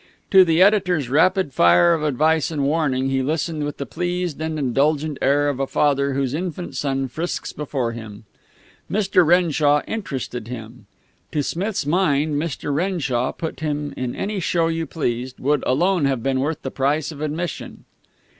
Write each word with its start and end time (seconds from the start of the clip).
To 0.31 0.43
the 0.43 0.63
editor's 0.63 1.09
rapid 1.11 1.53
fire 1.53 1.93
of 1.93 2.01
advice 2.01 2.49
and 2.49 2.63
warning 2.63 3.09
he 3.11 3.21
listened 3.21 3.63
with 3.63 3.77
the 3.77 3.85
pleased 3.85 4.41
and 4.41 4.57
indulgent 4.57 5.19
air 5.21 5.47
of 5.47 5.59
a 5.59 5.67
father 5.67 6.13
whose 6.13 6.33
infant 6.33 6.75
son 6.75 7.07
frisks 7.07 7.53
before 7.53 7.91
him. 7.91 8.23
Mr. 8.89 9.23
Renshaw 9.23 9.83
interested 9.87 10.47
him. 10.47 10.87
To 11.33 11.43
Smith's 11.43 11.85
mind 11.85 12.33
Mr. 12.41 12.73
Renshaw, 12.73 13.31
put 13.33 13.59
him 13.59 13.93
in 13.95 14.15
any 14.15 14.39
show 14.39 14.69
you 14.69 14.87
pleased, 14.87 15.39
would 15.39 15.63
alone 15.67 16.05
have 16.05 16.23
been 16.23 16.39
worth 16.39 16.63
the 16.63 16.71
price 16.71 17.11
of 17.11 17.21
admission. 17.21 17.85